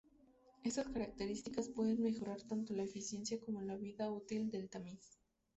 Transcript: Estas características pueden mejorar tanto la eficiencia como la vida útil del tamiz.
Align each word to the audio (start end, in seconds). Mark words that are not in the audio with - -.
Estas 0.63 0.87
características 0.87 1.69
pueden 1.69 2.01
mejorar 2.01 2.41
tanto 2.41 2.73
la 2.73 2.81
eficiencia 2.81 3.39
como 3.39 3.61
la 3.61 3.75
vida 3.75 4.09
útil 4.11 4.49
del 4.49 4.67
tamiz. 4.67 5.19